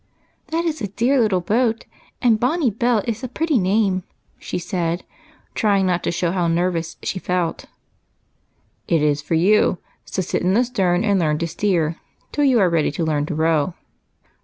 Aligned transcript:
"That 0.47 0.65
is 0.65 0.81
a 0.81 0.87
dear 0.87 1.19
little 1.21 1.41
boat; 1.41 1.85
and 2.23 2.39
'Bonnie 2.39 2.71
Belle' 2.71 3.03
is 3.05 3.23
a 3.23 3.27
pretty 3.27 3.59
name," 3.59 4.01
she 4.39 4.57
said, 4.57 5.03
trying 5.53 5.85
not 5.85 6.01
to 6.05 6.11
show 6.11 6.31
how 6.31 6.47
nervous 6.47 6.97
she 7.03 7.19
felt." 7.19 7.65
It 8.87 9.03
is 9.03 9.21
for 9.21 9.35
you; 9.35 9.77
so 10.03 10.23
sit 10.23 10.41
in 10.41 10.55
the 10.55 10.63
stern 10.63 11.03
and 11.03 11.19
learn 11.19 11.37
to 11.37 11.47
steer, 11.47 11.97
till 12.31 12.45
you 12.45 12.59
are 12.59 12.67
ready 12.67 12.89
to 12.93 13.05
learn 13.05 13.27
to 13.27 13.35
row." 13.35 13.75